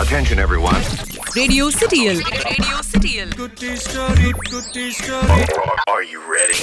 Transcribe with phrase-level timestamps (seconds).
[0.00, 0.82] Attention, everyone.
[1.34, 2.16] Radio Cityil.
[2.44, 3.28] Radio Cityil.
[5.86, 6.60] Are you ready?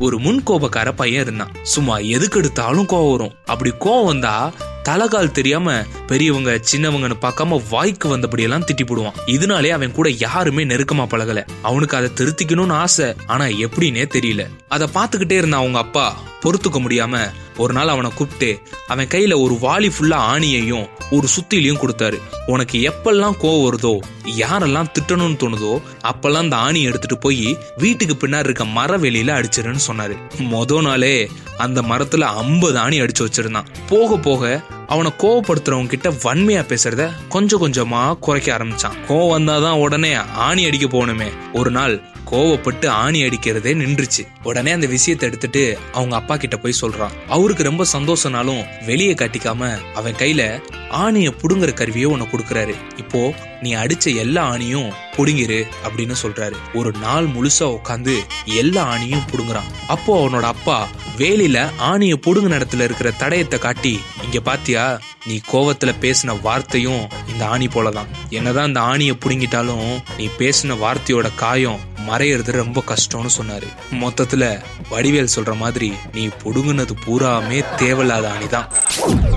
[0.00, 4.34] ஒரு முன் கோபக்கார பையன் இருந்தான் சும்மா எதுக்கு எடுத்தாலும் கோவம் வரும் அப்படி கோவம் வந்தா
[4.82, 5.76] தலைகால் தெரியாம
[6.06, 12.10] பெரியவங்க சின்னவங்கன்னு பார்க்காம வாய்க்கு வந்தபடியெல்லாம் திட்டி போடுவான் இதனாலே அவன் கூட யாருமே நெருக்கமா பழகல அவனுக்கு அதை
[12.20, 16.06] திருத்திக்கணும்னு ஆசை ஆனா எப்படின்னே தெரியல அதை பார்த்துக்கிட்டே இருந்தான் அவங்க அப்பா
[16.44, 17.24] பொறுத்துக்க முடியாம
[17.56, 22.18] ஒரு நாள் அவனை கூப்பிட்டு அவன் கையில ஒரு வாலி ஃபுல்லா ஆணியையும் ஒரு சுத்திலையும் கொடுத்தாரு.
[22.46, 23.98] உனக்கு எப்பெல்லாம் கோவம் வருதோ
[24.38, 30.16] யாரெல்லாம் திட்டணும்னு தோணுதோ அப்பெல்லாம் அந்த ஆணியை எடுத்துட்டு போய் வீட்டுக்கு பின்னாடி இருக்க மரவெளியில அடிச்சிருன்னு சொன்னாரு.
[30.38, 33.70] மொத நாளே அந்த மரத்துல ஐம்பது ஆணி அடிச்சு வச்சிருந்தான்.
[33.88, 38.96] போக போக அவனை கோவப்படுத்துறவங்க கிட்ட வன்மையா பேசுறத கொஞ்சம் கொஞ்சமா குறைக்க ஆரம்பிச்சான்.
[39.08, 41.26] கோவம் வந்தாதான் உடனே ஆணி அடிக்க போகணுமே.
[41.52, 44.28] ஒரு நாள் கோவப்பட்டு ஆணி அடிக்கிறதே நின்றுச்சு.
[44.42, 47.10] உடனே அந்த விஷயத்தை எடுத்துட்டு அவங்க அப்பா கிட்ட போய் சொல்றான்.
[47.28, 52.74] அவருக்கு ரொம்ப சந்தோஷம்னாலும் வெளியே காட்டிக்காம அவன் கையில ஆணையை புடுங்குற கருவியை உனக்கு கொடுக்குறாரு.
[52.96, 56.52] இப்போ நீ அடிச்ச எல்லா ஆணியும் புடுங்கிரு அப்படின்னு சொல்றாரு.
[56.74, 59.70] ஒரு நாள் முழுசா உட்காந்து எல்லா ஆணியும் புடுங்குறான்.
[59.86, 66.40] அப்போ அவனோட அப்பா வேலியில ஆணிய புடுங்கின இடத்துல இருக்கிற தடயத்தை காட்டி இங்க பாத்தியா நீ கோவத்துல பேசின
[66.40, 68.06] வார்த்தையும் இந்த ஆணி போலதான்.
[68.30, 73.66] என்னதான் இந்த ஆணிய புடுங்கிட்டாலும் நீ பேசின வார்த்தையோட காயம் மறையிறது ரொம்ப கஷ்டம்னு சொன்னாரு.
[73.90, 79.35] மொத்தத்துல வடிவேல் சொல்ற மாதிரி நீ புடுங்குனது பூராமே தேவையில்லாத ஆணிதான்.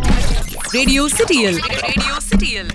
[0.74, 2.68] Radio सिटियल radio सिटियल